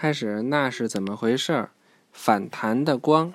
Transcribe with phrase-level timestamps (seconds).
[0.00, 1.70] 开始，那是怎么回事儿？
[2.12, 3.34] 反弹的光，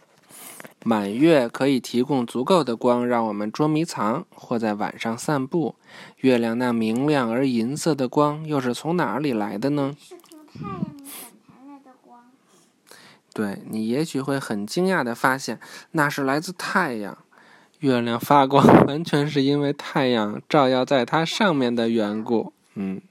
[0.85, 5.75] 满月可以提供足够的光，让我们捉迷藏或在晚上散步。
[6.19, 9.93] 月亮那明亮而银色的光，又是从哪里来的呢？
[9.99, 12.21] 是从太阳反弹来的光。
[13.33, 15.59] 对你也许会很惊讶的发现，
[15.91, 17.17] 那是来自太阳。
[17.79, 22.53] 月亮发光完全是因为太阳照耀在它上面的缘故。
[22.75, 23.01] 嗯，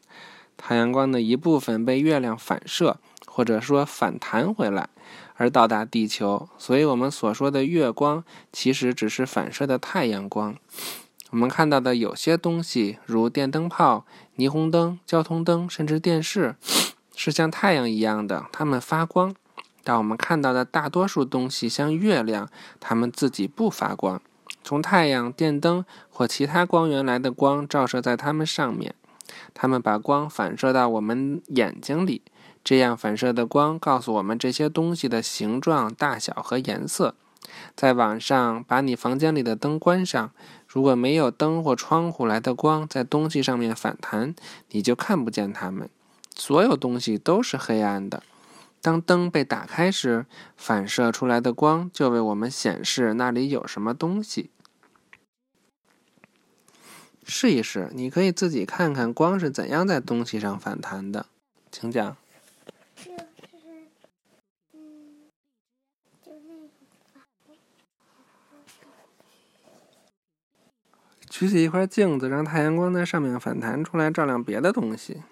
[0.57, 2.99] 太阳光的一部分被月亮反射，
[3.35, 4.91] 或者说反弹回来，
[5.37, 6.47] 而到达地球。
[6.59, 10.55] 所以，我们所说的月光其实只是反射的太阳光。
[11.31, 14.05] 我们看到的有些东西，如电灯泡、
[14.37, 16.57] 霓虹灯、交通灯，甚至电视，
[17.17, 19.35] 是像太阳一样的，它们发光。
[19.83, 24.21] 但我们看到的大多数东西，像月亮，它们自己不发光。
[24.63, 28.95] 从太阳、电灯或其他光源来的光照射在它们上面，
[29.55, 32.21] 它们把光反射到我们眼睛里。
[32.65, 37.15] 这样反射的光告诉我们这些东西的形状、大小和颜色。
[37.75, 40.33] 在晚上，把你房间里的灯关上。
[40.69, 44.35] 如果没有灯或窗户来的光在东西上面反弹，
[44.71, 45.91] 你就看不见它们。
[46.35, 48.23] 所有东西都是黑暗的。
[48.81, 50.25] 当灯被打开时，
[50.57, 54.51] 反射出来的光就为我们显示那里有什么东西。
[57.25, 61.27] 试一试，你可以自己看看光是怎样在东西上反弹的。
[61.71, 62.17] 请讲。
[62.97, 63.19] 就是，
[64.73, 65.31] 嗯，
[66.25, 66.69] 就那种
[71.33, 75.23] 举起一块镜子，让太阳光在上面反弹出来，照亮别的东西。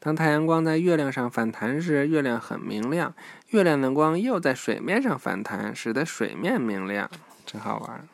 [0.00, 3.12] 当太阳光在月亮上反弹时，月亮很明亮；
[3.50, 7.08] 月亮的光又在水面上反弹，使得水面明亮，
[7.46, 8.08] 真好玩。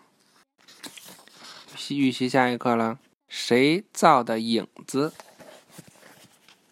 [1.88, 5.14] 预习下一课了，谁造的影子？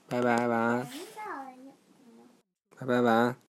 [0.06, 0.86] 拜拜，晚安。
[2.79, 3.47] 拜拜，晚安。